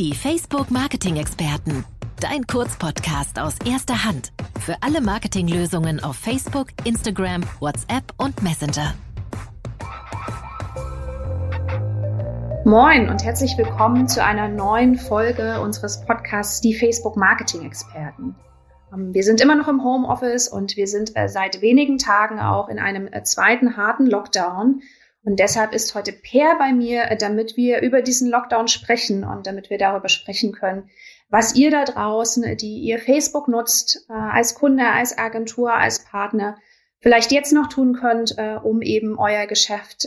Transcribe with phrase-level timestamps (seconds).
[0.00, 1.84] Die Facebook Marketing Experten.
[2.20, 4.32] Dein Kurzpodcast aus erster Hand.
[4.58, 8.94] Für alle Marketinglösungen auf Facebook, Instagram, WhatsApp und Messenger.
[12.64, 18.36] Moin und herzlich willkommen zu einer neuen Folge unseres Podcasts Die Facebook Marketing Experten.
[18.94, 22.70] Ähm, wir sind immer noch im Homeoffice und wir sind äh, seit wenigen Tagen auch
[22.70, 24.80] in einem äh, zweiten harten Lockdown.
[25.22, 29.46] Und deshalb ist heute Per bei mir, äh, damit wir über diesen Lockdown sprechen und
[29.46, 30.88] damit wir darüber sprechen können,
[31.28, 36.04] was ihr da draußen, äh, die ihr Facebook nutzt, äh, als Kunde, als Agentur, als
[36.04, 36.56] Partner,
[37.00, 40.06] vielleicht jetzt noch tun könnt, um eben euer Geschäft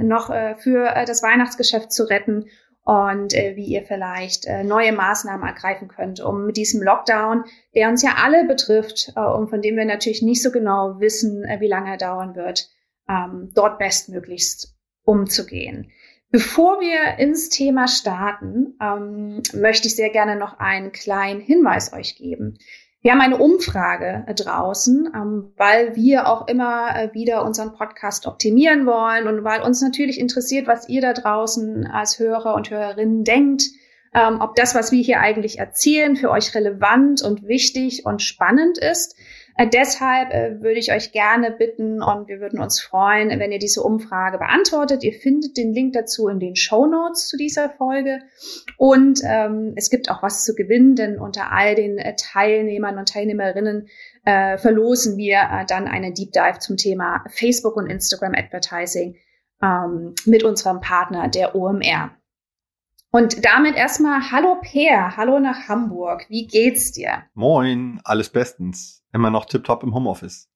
[0.00, 2.44] noch für das Weihnachtsgeschäft zu retten
[2.84, 8.10] und wie ihr vielleicht neue Maßnahmen ergreifen könnt, um mit diesem Lockdown, der uns ja
[8.22, 12.36] alle betrifft und von dem wir natürlich nicht so genau wissen, wie lange er dauern
[12.36, 12.68] wird,
[13.10, 15.90] ähm, dort bestmöglichst umzugehen.
[16.30, 22.16] Bevor wir ins Thema starten, ähm, möchte ich sehr gerne noch einen kleinen Hinweis euch
[22.16, 22.56] geben.
[23.02, 28.86] Wir haben eine Umfrage draußen, ähm, weil wir auch immer äh, wieder unseren Podcast optimieren
[28.86, 33.64] wollen und weil uns natürlich interessiert, was ihr da draußen als Hörer und Hörerinnen denkt,
[34.14, 38.78] ähm, ob das, was wir hier eigentlich erzählen, für euch relevant und wichtig und spannend
[38.78, 39.16] ist.
[39.60, 43.58] Äh, deshalb äh, würde ich euch gerne bitten und wir würden uns freuen, wenn ihr
[43.58, 45.04] diese Umfrage beantwortet.
[45.04, 48.20] Ihr findet den Link dazu in den Show Notes zu dieser Folge.
[48.78, 53.10] Und ähm, es gibt auch was zu gewinnen, denn unter all den äh, Teilnehmern und
[53.10, 53.88] Teilnehmerinnen
[54.24, 59.16] äh, verlosen wir äh, dann einen Deep Dive zum Thema Facebook und Instagram Advertising
[59.62, 62.12] ähm, mit unserem Partner der OMR.
[63.12, 66.26] Und damit erstmal Hallo Per, hallo nach Hamburg.
[66.28, 67.24] Wie geht's dir?
[67.34, 70.48] Moin, alles bestens immer noch tiptop im Homeoffice.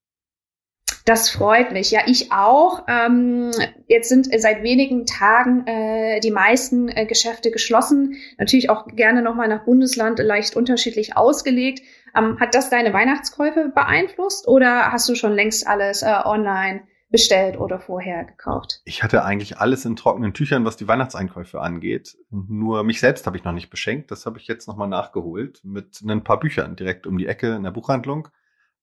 [1.04, 1.90] Das freut mich.
[1.90, 2.84] Ja, ich auch.
[2.86, 3.50] Ähm,
[3.88, 8.16] jetzt sind seit wenigen Tagen äh, die meisten äh, Geschäfte geschlossen.
[8.38, 11.82] Natürlich auch gerne nochmal nach Bundesland leicht unterschiedlich ausgelegt.
[12.16, 17.58] Ähm, hat das deine Weihnachtskäufe beeinflusst oder hast du schon längst alles äh, online bestellt
[17.58, 18.82] oder vorher gekauft?
[18.84, 22.16] Ich hatte eigentlich alles in trockenen Tüchern, was die Weihnachtseinkäufe angeht.
[22.30, 24.10] Nur mich selbst habe ich noch nicht beschenkt.
[24.10, 27.62] Das habe ich jetzt nochmal nachgeholt mit ein paar Büchern direkt um die Ecke in
[27.62, 28.28] der Buchhandlung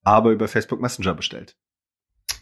[0.03, 1.56] aber über Facebook Messenger bestellt.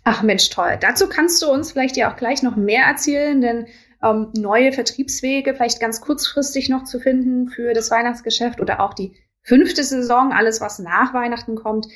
[0.03, 0.77] Ach Mensch, toll.
[0.79, 3.67] Dazu kannst du uns vielleicht ja auch gleich noch mehr erzählen, denn
[4.01, 9.15] ähm, neue Vertriebswege vielleicht ganz kurzfristig noch zu finden für das Weihnachtsgeschäft oder auch die
[9.41, 11.87] fünfte Saison, alles was nach Weihnachten kommt,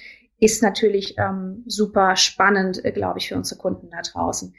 [0.44, 4.54] ist natürlich ähm, super spannend, äh, glaube ich, für unsere Kunden da draußen.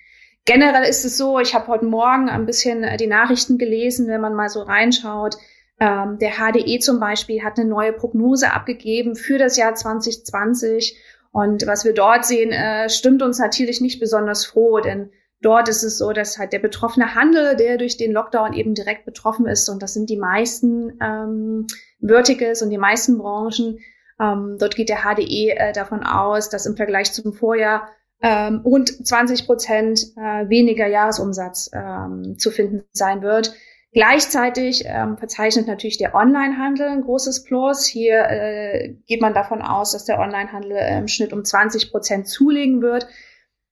[0.47, 4.21] Generell ist es so, ich habe heute Morgen ein bisschen äh, die Nachrichten gelesen, wenn
[4.21, 5.37] man mal so reinschaut.
[5.81, 10.97] Ähm, der HDE zum Beispiel hat eine neue Prognose abgegeben für das Jahr 2020.
[11.33, 15.11] Und was wir dort sehen, äh, stimmt uns natürlich nicht besonders froh, denn
[15.43, 19.05] dort ist es so, dass halt der betroffene Handel, der durch den Lockdown eben direkt
[19.05, 21.67] betroffen ist, und das sind die meisten ähm,
[22.01, 23.79] Verticals und die meisten Branchen,
[24.21, 27.89] ähm, dort geht der HDE äh, davon aus, dass im Vergleich zum Vorjahr
[28.23, 33.55] ähm, rund 20 Prozent äh, weniger Jahresumsatz ähm, zu finden sein wird.
[33.93, 37.87] Gleichzeitig ähm, verzeichnet natürlich der Onlinehandel ein großes Plus.
[37.87, 42.27] Hier äh, geht man davon aus, dass der Onlinehandel äh, im Schnitt um 20 Prozent
[42.27, 43.07] zulegen wird.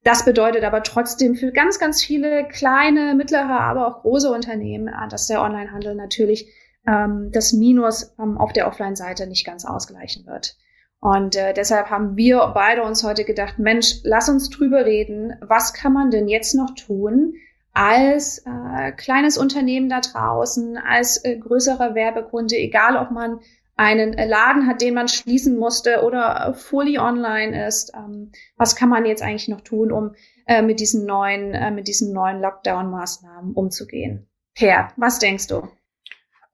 [0.04, 5.08] Das bedeutet aber trotzdem für ganz, ganz viele kleine, mittlere, aber auch große Unternehmen, äh,
[5.08, 6.48] dass der Onlinehandel natürlich
[6.86, 10.56] ähm, das Minus ähm, auf der Offline-Seite nicht ganz ausgleichen wird.
[11.00, 15.34] Und äh, deshalb haben wir beide uns heute gedacht, Mensch, lass uns drüber reden.
[15.40, 17.34] Was kann man denn jetzt noch tun,
[17.72, 23.40] als äh, kleines Unternehmen da draußen, als äh, größerer Werbekunde, egal ob man
[23.76, 27.92] einen äh, Laden hat, den man schließen musste oder fully online ist.
[27.96, 30.14] Ähm, was kann man jetzt eigentlich noch tun, um
[30.46, 34.28] äh, mit diesen neuen, äh, mit diesen neuen Lockdown-Maßnahmen umzugehen?
[34.54, 35.68] Per, was denkst du?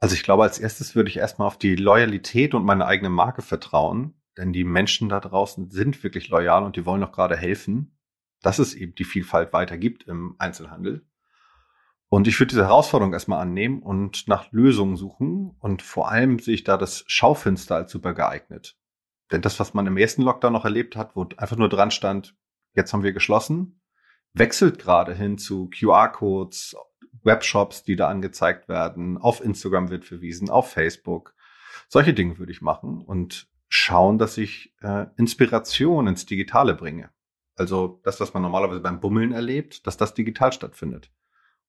[0.00, 3.42] Also ich glaube, als erstes würde ich erstmal auf die Loyalität und meine eigene Marke
[3.42, 7.98] vertrauen, denn die Menschen da draußen sind wirklich loyal und die wollen auch gerade helfen
[8.42, 11.06] dass es eben die Vielfalt weiter gibt im Einzelhandel.
[12.09, 15.54] Und ich würde diese Herausforderung erstmal annehmen und nach Lösungen suchen.
[15.59, 18.78] Und vor allem sehe ich da das Schaufenster als super geeignet.
[19.30, 22.34] Denn das, was man im ersten Lockdown noch erlebt hat, wo einfach nur dran stand,
[22.74, 23.83] jetzt haben wir geschlossen,
[24.33, 26.77] wechselt gerade hin zu QR-Codes,
[27.22, 29.18] Webshops, die da angezeigt werden.
[29.18, 31.34] Auf Instagram wird verwiesen, auf Facebook.
[31.88, 37.10] Solche Dinge würde ich machen und schauen, dass ich äh, Inspiration ins Digitale bringe.
[37.56, 41.10] Also das, was man normalerweise beim Bummeln erlebt, dass das digital stattfindet.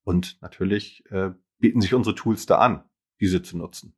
[0.04, 2.84] Und natürlich äh, bieten sich unsere Tools da an,
[3.20, 3.96] diese zu nutzen.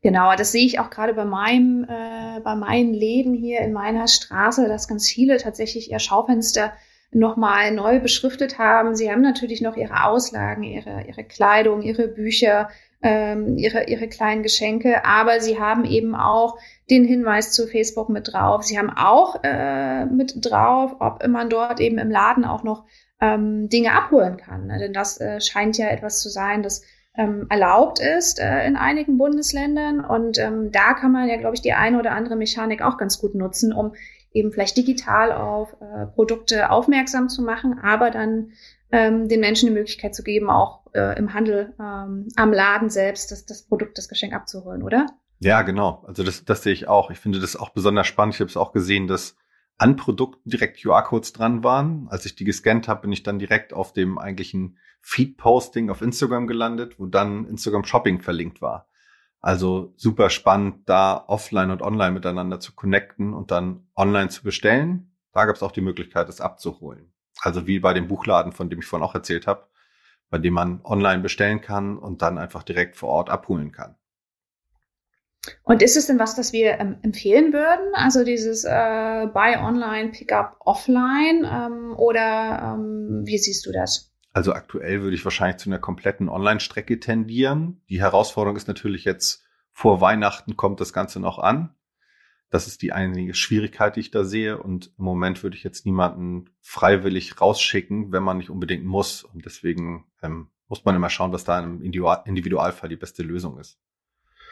[0.00, 4.08] Genau, das sehe ich auch gerade bei meinem, äh, bei meinen Läden hier in meiner
[4.08, 6.72] Straße, dass ganz viele tatsächlich ihr Schaufenster
[7.10, 8.94] nochmal neu beschriftet haben.
[8.94, 12.68] Sie haben natürlich noch ihre Auslagen, ihre, ihre Kleidung, ihre Bücher,
[13.02, 16.58] ähm, ihre, ihre kleinen Geschenke, aber sie haben eben auch
[16.90, 18.64] den Hinweis zu Facebook mit drauf.
[18.64, 22.84] Sie haben auch äh, mit drauf, ob man dort eben im Laden auch noch
[23.20, 24.66] ähm, Dinge abholen kann.
[24.66, 24.78] Ne?
[24.78, 26.82] Denn das äh, scheint ja etwas zu sein, das
[27.16, 30.04] ähm, erlaubt ist äh, in einigen Bundesländern.
[30.04, 33.18] Und ähm, da kann man ja, glaube ich, die eine oder andere Mechanik auch ganz
[33.18, 33.92] gut nutzen, um
[34.32, 38.52] eben vielleicht digital auf äh, Produkte aufmerksam zu machen, aber dann
[38.90, 43.30] ähm, den Menschen die Möglichkeit zu geben, auch äh, im Handel ähm, am Laden selbst
[43.30, 45.06] das, das Produkt, das Geschenk abzuholen, oder?
[45.40, 46.04] Ja, genau.
[46.06, 47.10] Also das, das sehe ich auch.
[47.10, 48.34] Ich finde das auch besonders spannend.
[48.34, 49.36] Ich habe es auch gesehen, dass
[49.76, 52.08] an Produkten direkt QR-Codes dran waren.
[52.10, 56.48] Als ich die gescannt habe, bin ich dann direkt auf dem eigentlichen Feed-Posting auf Instagram
[56.48, 58.87] gelandet, wo dann Instagram Shopping verlinkt war.
[59.40, 65.14] Also super spannend, da offline und online miteinander zu connecten und dann online zu bestellen.
[65.32, 67.12] Da gab es auch die Möglichkeit, es abzuholen.
[67.40, 69.68] Also wie bei dem Buchladen, von dem ich vorhin auch erzählt habe,
[70.30, 73.94] bei dem man online bestellen kann und dann einfach direkt vor Ort abholen kann.
[75.62, 77.94] Und ist es denn was, das wir ähm, empfehlen würden?
[77.94, 84.12] Also dieses äh, Buy Online, Pick Up Offline ähm, oder ähm, wie siehst du das?
[84.38, 87.82] Also aktuell würde ich wahrscheinlich zu einer kompletten Online-Strecke tendieren.
[87.88, 91.74] Die Herausforderung ist natürlich jetzt vor Weihnachten kommt das Ganze noch an.
[92.48, 94.62] Das ist die einzige Schwierigkeit, die ich da sehe.
[94.62, 99.24] Und im Moment würde ich jetzt niemanden freiwillig rausschicken, wenn man nicht unbedingt muss.
[99.24, 103.80] Und deswegen ähm, muss man immer schauen, was da im Individualfall die beste Lösung ist.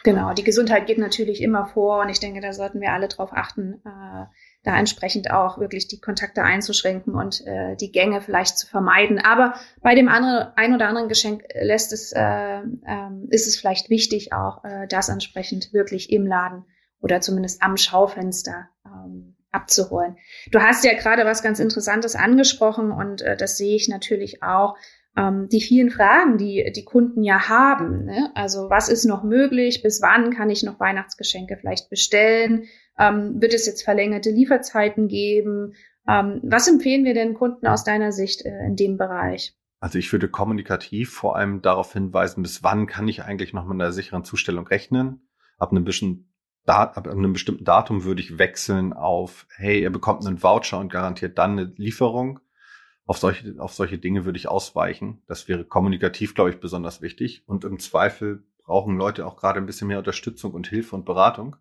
[0.02, 3.30] Genau, die Gesundheit geht natürlich immer vor und ich denke, da sollten wir alle drauf
[3.32, 4.24] achten, äh,
[4.66, 9.20] da entsprechend auch wirklich die Kontakte einzuschränken und äh, die Gänge vielleicht zu vermeiden.
[9.20, 12.62] Aber bei dem anderen, ein oder anderen Geschenk lässt es, äh, äh,
[13.30, 16.64] ist es vielleicht wichtig, auch äh, das entsprechend wirklich im Laden
[17.00, 20.16] oder zumindest am Schaufenster ähm, abzuholen.
[20.50, 24.76] Du hast ja gerade was ganz Interessantes angesprochen und äh, das sehe ich natürlich auch
[25.16, 28.04] ähm, die vielen Fragen, die die Kunden ja haben.
[28.04, 28.30] Ne?
[28.34, 29.82] Also was ist noch möglich?
[29.82, 32.64] Bis wann kann ich noch Weihnachtsgeschenke vielleicht bestellen?
[32.98, 35.74] Ähm, wird es jetzt verlängerte Lieferzeiten geben?
[36.08, 39.54] Ähm, was empfehlen wir den Kunden aus deiner Sicht äh, in dem Bereich?
[39.80, 43.74] Also ich würde kommunikativ vor allem darauf hinweisen, bis wann kann ich eigentlich noch mit
[43.74, 45.28] einer sicheren Zustellung rechnen?
[45.58, 46.32] Ab einem, bisschen
[46.64, 50.92] Dat ab einem bestimmten Datum würde ich wechseln auf, hey, ihr bekommt einen Voucher und
[50.92, 52.40] garantiert dann eine Lieferung
[53.06, 55.22] auf solche, auf solche Dinge würde ich ausweichen.
[55.26, 57.44] Das wäre kommunikativ, glaube ich, besonders wichtig.
[57.46, 61.56] Und im Zweifel brauchen Leute auch gerade ein bisschen mehr Unterstützung und Hilfe und Beratung.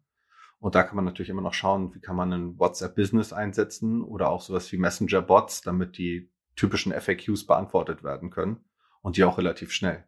[0.60, 4.30] Und da kann man natürlich immer noch schauen, wie kann man ein WhatsApp-Business einsetzen oder
[4.30, 8.66] auch sowas wie Messenger-Bots, damit die typischen FAQs beantwortet werden können
[9.02, 10.04] und die auch relativ schnell.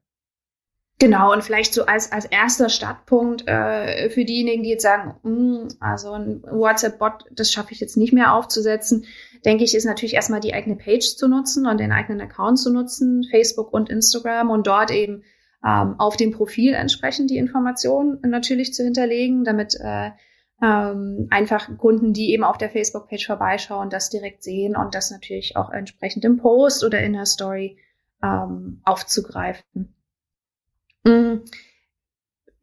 [0.99, 5.67] Genau, und vielleicht so als, als erster Startpunkt äh, für diejenigen, die jetzt sagen, mm,
[5.79, 9.05] also ein WhatsApp-Bot, das schaffe ich jetzt nicht mehr aufzusetzen,
[9.45, 12.71] denke ich, ist natürlich erstmal die eigene Page zu nutzen und den eigenen Account zu
[12.71, 15.23] nutzen, Facebook und Instagram und dort eben
[15.65, 20.11] ähm, auf dem Profil entsprechend die Informationen natürlich zu hinterlegen, damit äh,
[20.61, 25.55] ähm, einfach Kunden, die eben auf der Facebook-Page vorbeischauen, das direkt sehen und das natürlich
[25.55, 27.77] auch entsprechend im Post oder in der Story
[28.23, 29.95] ähm, aufzugreifen.
[31.03, 31.43] Mm.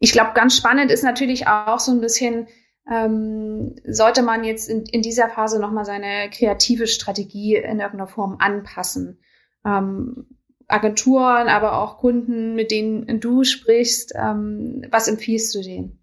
[0.00, 2.46] Ich glaube, ganz spannend ist natürlich auch so ein bisschen,
[2.90, 8.36] ähm, sollte man jetzt in, in dieser Phase nochmal seine kreative Strategie in irgendeiner Form
[8.38, 9.20] anpassen.
[9.64, 10.26] Ähm,
[10.66, 16.00] Agenturen, aber auch Kunden, mit denen du sprichst, ähm, was empfiehlst du denen?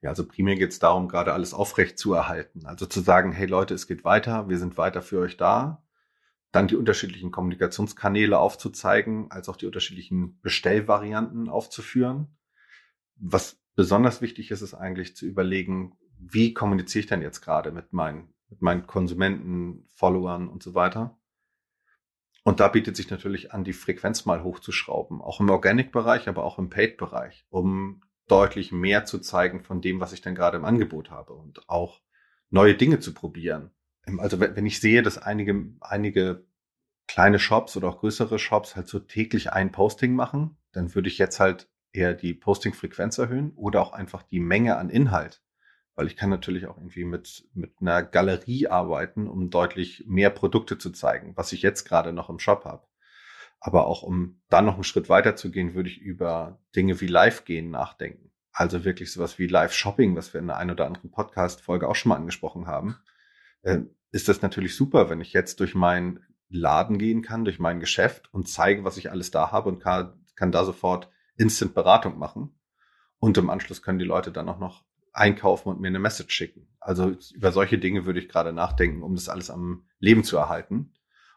[0.00, 2.66] Ja, also primär geht es darum, gerade alles aufrecht zu erhalten.
[2.66, 5.82] Also zu sagen, hey Leute, es geht weiter, wir sind weiter für euch da
[6.52, 12.28] dann die unterschiedlichen Kommunikationskanäle aufzuzeigen, als auch die unterschiedlichen Bestellvarianten aufzuführen.
[13.16, 17.92] Was besonders wichtig ist, ist eigentlich zu überlegen, wie kommuniziere ich denn jetzt gerade mit
[17.92, 21.16] meinen, mit meinen Konsumenten, Followern und so weiter.
[22.42, 26.58] Und da bietet sich natürlich an, die Frequenz mal hochzuschrauben, auch im Organic-Bereich, aber auch
[26.58, 31.12] im Paid-Bereich, um deutlich mehr zu zeigen von dem, was ich denn gerade im Angebot
[31.12, 32.00] habe und auch
[32.50, 33.70] neue Dinge zu probieren.
[34.08, 36.44] Ähm, also wenn ich sehe, dass einige, einige
[37.06, 41.18] kleine Shops oder auch größere Shops halt so täglich ein Posting machen, dann würde ich
[41.18, 45.42] jetzt halt eher die Posting-Frequenz erhöhen oder auch einfach die Menge an Inhalt.
[45.94, 50.78] Weil ich kann natürlich auch irgendwie mit, mit einer Galerie arbeiten, um deutlich mehr Produkte
[50.78, 52.86] zu zeigen, was ich jetzt gerade noch im Shop habe.
[53.60, 57.08] Aber auch um dann noch einen Schritt weiter zu gehen, würde ich über Dinge wie
[57.08, 58.30] Live-Gehen nachdenken.
[58.52, 62.10] Also wirklich sowas wie Live-Shopping, was wir in der einen oder anderen Podcast-Folge auch schon
[62.10, 62.96] mal angesprochen haben.
[63.62, 63.80] Äh,
[64.10, 68.32] ist das natürlich super, wenn ich jetzt durch meinen Laden gehen kann, durch mein Geschäft
[68.32, 72.54] und zeige, was ich alles da habe und kann, kann da sofort Instant Beratung machen.
[73.18, 76.68] Und im Anschluss können die Leute dann auch noch einkaufen und mir eine Message schicken.
[76.80, 80.92] Also über solche Dinge würde ich gerade nachdenken, um das alles am Leben zu erhalten.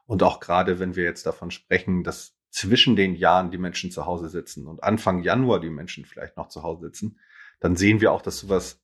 [0.05, 4.05] Und auch gerade, wenn wir jetzt davon sprechen, dass zwischen den Jahren die Menschen zu
[4.05, 7.19] Hause sitzen und Anfang Januar die Menschen vielleicht noch zu Hause sitzen,
[7.59, 8.83] dann sehen wir auch, dass sowas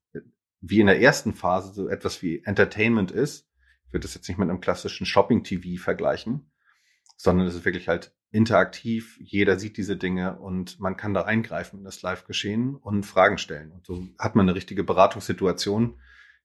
[0.61, 3.47] wie in der ersten Phase so etwas wie Entertainment ist.
[3.85, 6.51] Ich würde das jetzt nicht mit einem klassischen Shopping-TV vergleichen,
[7.17, 9.17] sondern es ist wirklich halt interaktiv.
[9.21, 13.71] Jeder sieht diese Dinge und man kann da eingreifen in das Live-Geschehen und Fragen stellen.
[13.71, 15.99] Und so hat man eine richtige Beratungssituation,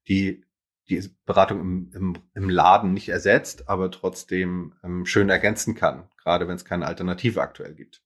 [0.08, 0.44] die
[0.88, 6.48] die Beratung im, im, im Laden nicht ersetzt, aber trotzdem ähm, schön ergänzen kann, gerade
[6.48, 8.02] wenn es keine Alternative aktuell gibt.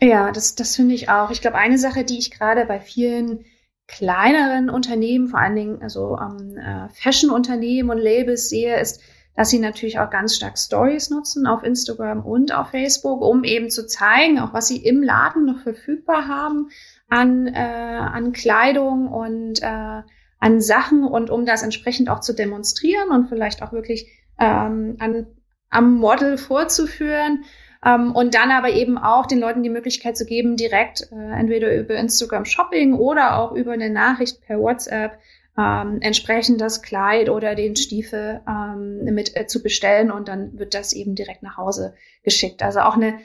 [0.00, 1.30] Ja, das, das finde ich auch.
[1.30, 3.44] Ich glaube, eine Sache, die ich gerade bei vielen
[3.86, 9.00] kleineren Unternehmen, vor allen Dingen also ähm, äh, Fashion-Unternehmen und Labels sehe, ist,
[9.36, 13.70] dass sie natürlich auch ganz stark Stories nutzen auf Instagram und auf Facebook, um eben
[13.70, 16.68] zu zeigen, auch was sie im Laden noch verfügbar haben
[17.08, 20.02] an, äh, an Kleidung und äh,
[20.38, 25.26] an Sachen und um das entsprechend auch zu demonstrieren und vielleicht auch wirklich ähm, an,
[25.70, 27.44] am Model vorzuführen.
[27.84, 31.74] Ähm, und dann aber eben auch den Leuten die Möglichkeit zu geben, direkt äh, entweder
[31.74, 35.18] über Instagram Shopping oder auch über eine Nachricht per WhatsApp
[35.58, 40.74] ähm, entsprechend das Kleid oder den Stiefel ähm, mit äh, zu bestellen und dann wird
[40.74, 42.62] das eben direkt nach Hause geschickt.
[42.62, 43.18] Also auch eine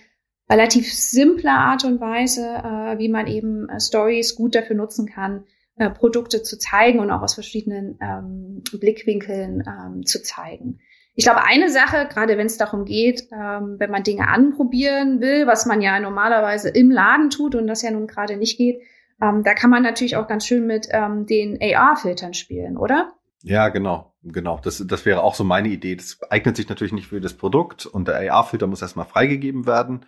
[0.49, 5.45] relativ simple Art und Weise, äh, wie man eben äh, Stories gut dafür nutzen kann,
[5.77, 10.79] äh, Produkte zu zeigen und auch aus verschiedenen ähm, Blickwinkeln ähm, zu zeigen.
[11.15, 15.47] Ich glaube, eine Sache, gerade wenn es darum geht, ähm, wenn man Dinge anprobieren will,
[15.47, 18.81] was man ja normalerweise im Laden tut und das ja nun gerade nicht geht,
[19.21, 23.13] ähm, da kann man natürlich auch ganz schön mit ähm, den AR-Filtern spielen, oder?
[23.41, 24.59] Ja, genau, genau.
[24.61, 25.95] Das, das wäre auch so meine Idee.
[25.95, 30.05] Das eignet sich natürlich nicht für das Produkt und der AR-Filter muss erstmal freigegeben werden.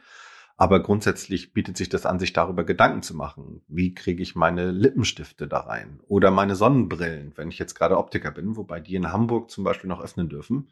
[0.57, 3.61] Aber grundsätzlich bietet sich das an, sich darüber Gedanken zu machen.
[3.67, 6.01] Wie kriege ich meine Lippenstifte da rein?
[6.07, 9.87] Oder meine Sonnenbrillen, wenn ich jetzt gerade Optiker bin, wobei die in Hamburg zum Beispiel
[9.87, 10.69] noch öffnen dürfen.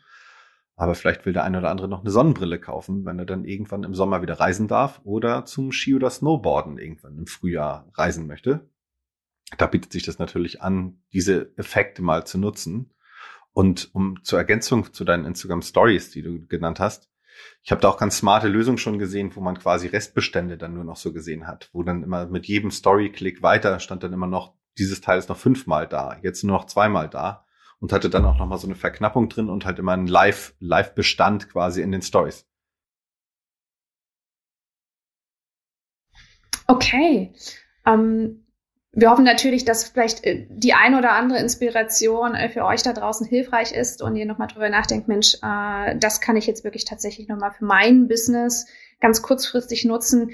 [0.80, 3.84] Aber vielleicht will der eine oder andere noch eine Sonnenbrille kaufen, wenn er dann irgendwann
[3.84, 8.70] im Sommer wieder reisen darf oder zum Ski- oder Snowboarden irgendwann im Frühjahr reisen möchte.
[9.58, 12.94] Da bietet sich das natürlich an, diese Effekte mal zu nutzen.
[13.52, 17.10] Und um zur Ergänzung zu deinen Instagram Stories, die du genannt hast,
[17.62, 20.86] ich habe da auch ganz smarte Lösungen schon gesehen, wo man quasi Restbestände dann nur
[20.86, 24.54] noch so gesehen hat, wo dann immer mit jedem Story-Click weiter stand dann immer noch,
[24.78, 27.46] dieses Teil ist noch fünfmal da, jetzt nur noch zweimal da
[27.80, 30.54] und hatte dann auch noch mal so eine Verknappung drin und halt immer einen Live,
[30.60, 32.46] Live-Bestand quasi in den Stories.
[36.68, 37.34] Okay.
[37.86, 38.46] Ähm,
[38.92, 42.94] wir hoffen natürlich, dass vielleicht äh, die ein oder andere Inspiration äh, für euch da
[42.94, 46.86] draußen hilfreich ist und ihr nochmal drüber nachdenkt, Mensch, äh, das kann ich jetzt wirklich
[46.86, 48.68] tatsächlich nochmal für mein Business
[49.00, 50.32] ganz kurzfristig nutzen.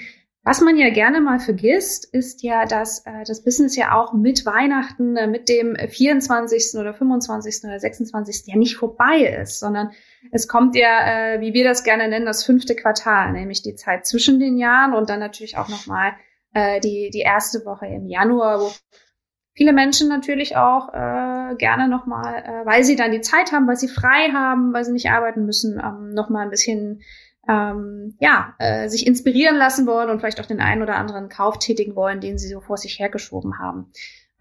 [0.48, 4.46] Was man ja gerne mal vergisst, ist ja, dass äh, das Business ja auch mit
[4.46, 6.80] Weihnachten, äh, mit dem 24.
[6.80, 7.64] oder 25.
[7.64, 8.44] oder 26.
[8.46, 9.90] ja nicht vorbei ist, sondern
[10.32, 14.06] es kommt ja, äh, wie wir das gerne nennen, das fünfte Quartal, nämlich die Zeit
[14.06, 16.14] zwischen den Jahren und dann natürlich auch nochmal
[16.54, 18.72] äh, die, die erste Woche im Januar, wo
[19.56, 23.78] viele Menschen natürlich auch äh, gerne nochmal, äh, weil sie dann die Zeit haben, weil
[23.78, 27.02] sie frei haben, weil sie nicht arbeiten müssen, ähm, nochmal ein bisschen
[27.48, 31.60] ähm, ja, äh, sich inspirieren lassen wollen und vielleicht auch den einen oder anderen Kauf
[31.60, 33.92] tätigen wollen, den sie so vor sich hergeschoben haben.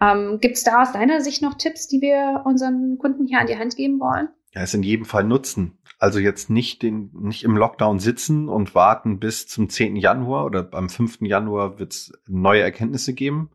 [0.01, 3.47] Ähm, Gibt es da aus deiner Sicht noch Tipps, die wir unseren Kunden hier an
[3.47, 4.29] die Hand geben wollen?
[4.53, 5.79] Ja, es in jedem Fall nutzen.
[5.99, 9.97] Also jetzt nicht den, nicht im Lockdown sitzen und warten bis zum 10.
[9.97, 11.23] Januar oder am 5.
[11.23, 13.51] Januar wird es neue Erkenntnisse geben,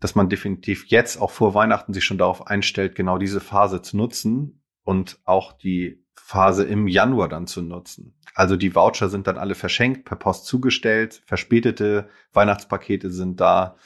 [0.00, 3.96] dass man definitiv jetzt auch vor Weihnachten sich schon darauf einstellt, genau diese Phase zu
[3.96, 4.59] nutzen
[4.90, 8.18] und auch die Phase im Januar dann zu nutzen.
[8.34, 13.76] Also die Voucher sind dann alle verschenkt, per Post zugestellt, verspätete Weihnachtspakete sind da,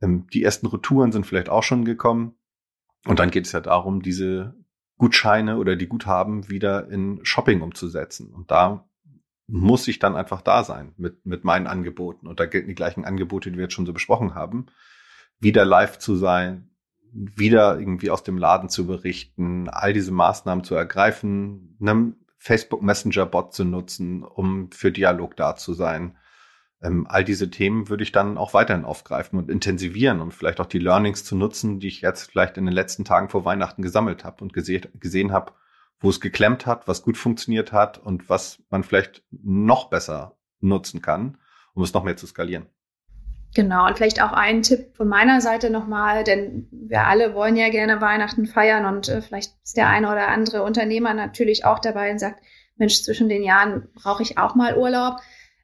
[0.00, 2.36] ähm, die ersten Retouren sind vielleicht auch schon gekommen.
[3.04, 4.54] Und dann geht es ja darum, diese
[4.96, 8.32] Gutscheine oder die Guthaben wieder in Shopping umzusetzen.
[8.32, 8.88] Und da
[9.48, 12.28] muss ich dann einfach da sein mit, mit meinen Angeboten.
[12.28, 14.66] Und da gelten die gleichen Angebote, die wir jetzt schon so besprochen haben.
[15.40, 16.70] Wieder live zu sein,
[17.12, 23.26] wieder irgendwie aus dem Laden zu berichten, all diese Maßnahmen zu ergreifen, einem Facebook Messenger
[23.26, 26.16] Bot zu nutzen, um für Dialog da zu sein.
[26.80, 30.66] Ähm, all diese Themen würde ich dann auch weiterhin aufgreifen und intensivieren und vielleicht auch
[30.66, 34.24] die Learnings zu nutzen, die ich jetzt vielleicht in den letzten Tagen vor Weihnachten gesammelt
[34.24, 35.52] habe und gesehen, gesehen habe,
[36.00, 41.02] wo es geklemmt hat, was gut funktioniert hat und was man vielleicht noch besser nutzen
[41.02, 41.38] kann,
[41.74, 42.66] um es noch mehr zu skalieren.
[43.54, 47.70] Genau, und vielleicht auch ein Tipp von meiner Seite nochmal, denn wir alle wollen ja
[47.70, 52.10] gerne Weihnachten feiern und äh, vielleicht ist der eine oder andere Unternehmer natürlich auch dabei
[52.10, 52.42] und sagt,
[52.76, 55.16] Mensch, zwischen den Jahren brauche ich auch mal Urlaub.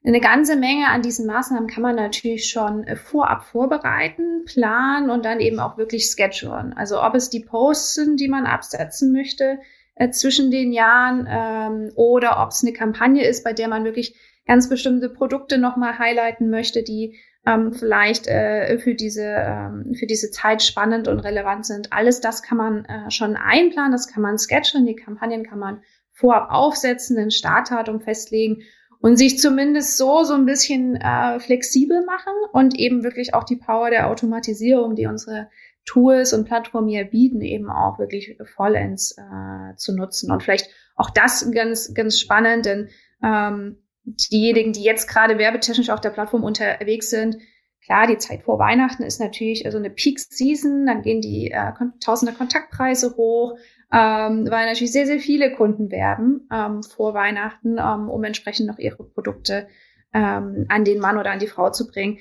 [0.07, 5.25] Eine ganze Menge an diesen Maßnahmen kann man natürlich schon äh, vorab vorbereiten, planen und
[5.25, 6.73] dann eben auch wirklich schedulen.
[6.75, 9.61] Also ob es die Posts sind, die man absetzen möchte
[9.95, 14.15] äh, zwischen den Jahren ähm, oder ob es eine Kampagne ist, bei der man wirklich
[14.47, 20.31] ganz bestimmte Produkte nochmal highlighten möchte, die ähm, vielleicht äh, für diese ähm, für diese
[20.31, 21.93] Zeit spannend und relevant sind.
[21.93, 25.83] Alles das kann man äh, schon einplanen, das kann man sketchen, die Kampagnen kann man
[26.13, 28.63] vorab aufsetzen, ein Startdatum festlegen
[29.01, 33.57] und sich zumindest so so ein bisschen äh, flexibel machen und eben wirklich auch die
[33.57, 35.51] Power der Automatisierung, die unsere
[35.85, 40.31] Tools und Plattformen hier bieten, eben auch wirklich vollends äh, zu nutzen.
[40.31, 42.89] Und vielleicht auch das ganz ganz spannend, denn
[43.23, 47.39] ähm, diejenigen, die jetzt gerade werbetechnisch auf der Plattform unterwegs sind,
[47.85, 52.33] klar, die Zeit vor Weihnachten ist natürlich so eine Peak-Season, dann gehen die äh, tausende
[52.33, 53.57] Kontaktpreise hoch,
[53.93, 58.79] ähm, weil natürlich sehr, sehr viele Kunden werben ähm, vor Weihnachten, ähm, um entsprechend noch
[58.79, 59.69] ihre Produkte
[60.13, 62.19] ähm, an den Mann oder an die Frau zu bringen.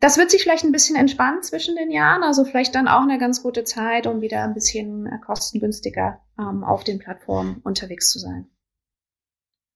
[0.00, 3.18] Das wird sich vielleicht ein bisschen entspannen zwischen den Jahren, also vielleicht dann auch eine
[3.18, 8.20] ganz gute Zeit, um wieder ein bisschen äh, kostengünstiger ähm, auf den Plattformen unterwegs zu
[8.20, 8.48] sein.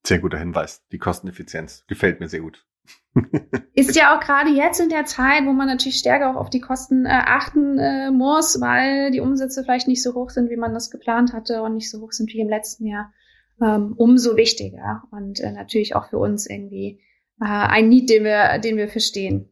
[0.05, 0.85] Sehr guter Hinweis.
[0.91, 2.67] Die Kosteneffizienz gefällt mir sehr gut.
[3.75, 6.61] ist ja auch gerade jetzt in der Zeit, wo man natürlich stärker auch auf die
[6.61, 10.75] Kosten äh, achten äh, muss, weil die Umsätze vielleicht nicht so hoch sind, wie man
[10.75, 13.13] das geplant hatte und nicht so hoch sind wie im letzten Jahr,
[13.61, 17.01] ähm, umso wichtiger und äh, natürlich auch für uns irgendwie
[17.41, 19.49] äh, ein Need, den wir, den wir verstehen.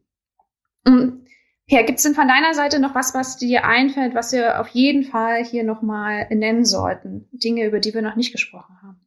[1.71, 4.67] Ja, gibt es denn von deiner Seite noch was, was dir einfällt, was wir auf
[4.69, 7.29] jeden Fall hier nochmal nennen sollten?
[7.31, 9.00] Dinge, über die wir noch nicht gesprochen haben?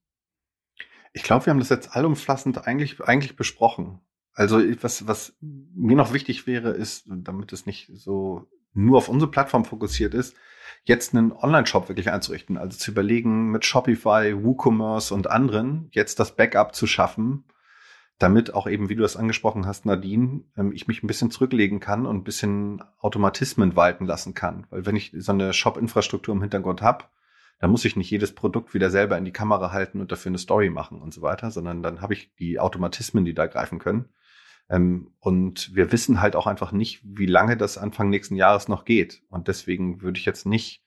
[1.15, 4.01] Ich glaube, wir haben das jetzt allumfassend eigentlich, eigentlich besprochen.
[4.35, 9.31] Also was, was mir noch wichtig wäre, ist, damit es nicht so nur auf unsere
[9.31, 10.35] Plattform fokussiert ist,
[10.83, 12.59] jetzt einen Online-Shop wirklich einzurichten.
[12.59, 17.45] Also zu überlegen, mit Shopify, WooCommerce und anderen jetzt das Backup zu schaffen,
[18.19, 21.79] damit auch eben, wie du das angesprochen hast, Nadine, ähm, ich mich ein bisschen zurücklegen
[21.79, 24.67] kann und ein bisschen Automatismen walten lassen kann.
[24.71, 27.05] Weil wenn ich so eine Shop-Infrastruktur im Hintergrund habe,
[27.59, 30.39] da muss ich nicht jedes Produkt wieder selber in die Kamera halten und dafür eine
[30.39, 34.07] Story machen und so weiter, sondern dann habe ich die Automatismen, die da greifen können.
[34.69, 38.85] Ähm, und wir wissen halt auch einfach nicht, wie lange das Anfang nächsten Jahres noch
[38.85, 39.23] geht.
[39.29, 40.85] Und deswegen würde ich jetzt nicht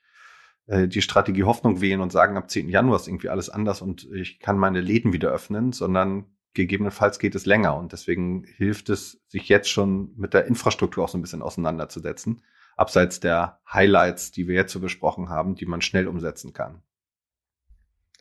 [0.67, 2.69] äh, die Strategie Hoffnung wählen und sagen, ab 10.
[2.69, 7.35] Januar ist irgendwie alles anders und ich kann meine Läden wieder öffnen, sondern gegebenenfalls geht
[7.35, 7.77] es länger.
[7.77, 12.41] Und deswegen hilft es, sich jetzt schon mit der Infrastruktur auch so ein bisschen auseinanderzusetzen
[12.77, 16.81] abseits der Highlights, die wir jetzt so besprochen haben, die man schnell umsetzen kann.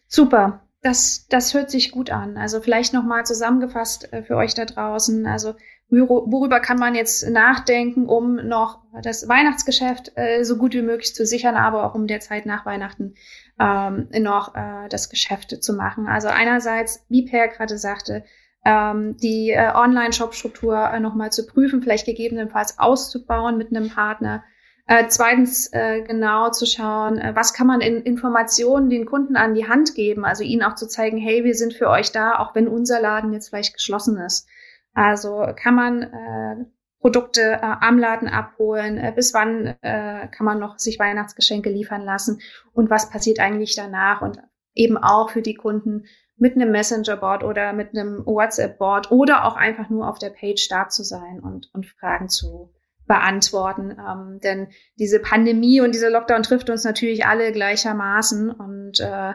[0.09, 0.63] Super.
[0.83, 2.37] Das, das hört sich gut an.
[2.37, 5.27] Also vielleicht nochmal zusammengefasst äh, für euch da draußen.
[5.27, 5.55] Also
[5.89, 11.25] worüber kann man jetzt nachdenken, um noch das Weihnachtsgeschäft äh, so gut wie möglich zu
[11.25, 13.15] sichern, aber auch um der Zeit nach Weihnachten
[13.59, 16.07] ähm, noch äh, das Geschäft zu machen.
[16.07, 18.25] Also einerseits, wie Per gerade sagte,
[18.67, 24.43] ähm, die äh, Online-Shop-Struktur äh, nochmal zu prüfen, vielleicht gegebenenfalls auszubauen mit einem Partner.
[24.89, 29.55] Äh, zweitens äh, genau zu schauen, äh, was kann man in Informationen den Kunden an
[29.55, 32.57] die Hand geben, also ihnen auch zu zeigen, hey, wir sind für euch da, auch
[32.57, 34.49] wenn unser Laden jetzt vielleicht geschlossen ist.
[34.95, 36.65] Also kann man äh,
[37.01, 42.03] Produkte äh, am Laden abholen, äh, bis wann äh, kann man noch sich Weihnachtsgeschenke liefern
[42.03, 42.41] lassen
[42.73, 44.41] und was passiert eigentlich danach und
[44.75, 49.89] eben auch für die Kunden mit einem Messenger-Board oder mit einem WhatsApp-Board oder auch einfach
[49.89, 52.73] nur auf der Page da zu sein und, und Fragen zu
[53.07, 53.97] beantworten.
[53.99, 54.69] Ähm, denn
[54.99, 59.35] diese Pandemie und dieser Lockdown trifft uns natürlich alle gleichermaßen und äh,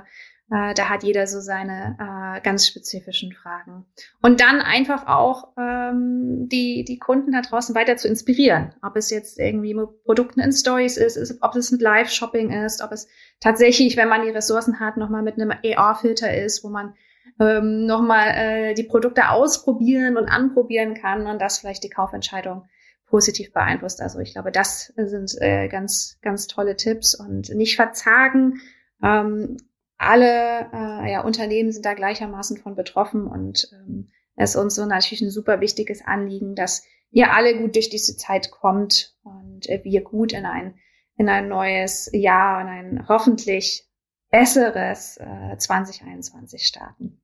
[0.51, 3.85] äh, da hat jeder so seine äh, ganz spezifischen Fragen.
[4.21, 8.75] Und dann einfach auch ähm, die, die Kunden da draußen weiter zu inspirieren.
[8.81, 12.83] Ob es jetzt irgendwie mit Produkten in Stories ist, ist ob es mit Live-Shopping ist,
[12.83, 13.07] ob es
[13.39, 16.95] tatsächlich, wenn man die Ressourcen hat, nochmal mit einem AR-Filter ist, wo man
[17.39, 22.65] ähm, nochmal äh, die Produkte ausprobieren und anprobieren kann und das vielleicht die Kaufentscheidung
[23.05, 24.01] positiv beeinflusst.
[24.01, 28.59] Also ich glaube, das sind äh, ganz, ganz tolle Tipps und nicht verzagen.
[29.01, 29.57] Ähm,
[30.01, 34.85] alle äh, ja, Unternehmen sind da gleichermaßen von betroffen und ähm, es ist uns so
[34.85, 39.81] natürlich ein super wichtiges Anliegen, dass ihr alle gut durch diese Zeit kommt und äh,
[39.83, 40.75] wir gut in ein,
[41.17, 43.87] in ein neues Jahr und ein hoffentlich
[44.31, 47.21] besseres äh, 2021 starten.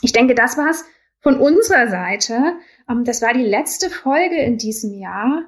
[0.00, 0.84] Ich denke, das war's
[1.20, 2.56] von unserer Seite.
[2.88, 5.42] Ähm, das war die letzte Folge in diesem Jahr.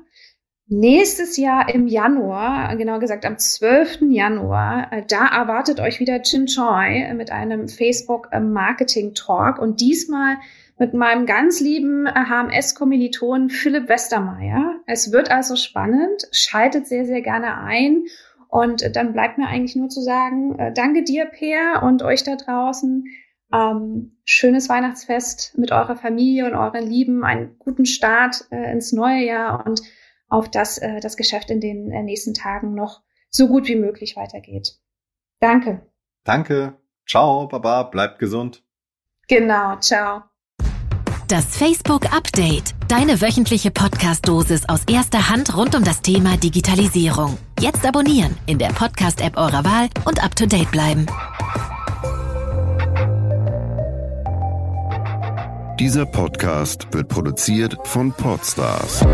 [0.71, 4.01] Nächstes Jahr im Januar, genau gesagt am 12.
[4.11, 9.81] Januar, äh, da erwartet euch wieder Chin Choi mit einem Facebook äh, Marketing Talk und
[9.81, 10.37] diesmal
[10.79, 14.75] mit meinem ganz lieben HMS-Kommiliton äh, Philipp Westermeier.
[14.87, 18.03] Es wird also spannend, schaltet sehr, sehr gerne ein
[18.51, 23.05] und dann bleibt mir eigentlich nur zu sagen, danke dir, Peer, und euch da draußen.
[23.55, 29.25] Ähm, schönes Weihnachtsfest mit eurer Familie und euren Lieben, einen guten Start äh, ins neue
[29.25, 29.81] Jahr und
[30.29, 34.17] auf dass äh, das Geschäft in den äh, nächsten Tagen noch so gut wie möglich
[34.17, 34.79] weitergeht.
[35.41, 35.87] Danke.
[36.25, 36.79] Danke.
[37.07, 38.65] Ciao, Baba, bleibt gesund.
[39.29, 40.23] Genau, ciao.
[41.29, 42.75] Das Facebook Update.
[42.89, 47.37] Deine wöchentliche Podcast-Dosis aus erster Hand rund um das Thema Digitalisierung.
[47.61, 51.07] Jetzt abonnieren in der Podcast-App eurer Wahl und up to date bleiben.
[55.79, 59.05] Dieser Podcast wird produziert von Podstars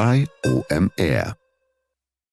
[0.00, 1.39] bei OMR.